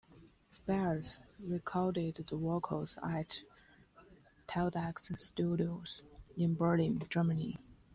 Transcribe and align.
Spears 0.49 1.19
recorded 1.37 2.25
the 2.27 2.35
vocals 2.35 2.97
at 3.03 3.43
Teldex 4.47 5.15
Studios 5.19 6.03
in 6.35 6.55
Berlin, 6.55 6.99
Germany. 7.07 7.55